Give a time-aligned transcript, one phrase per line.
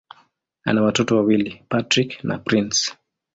[0.65, 2.93] Ana watoto wawili: Patrick na Prince.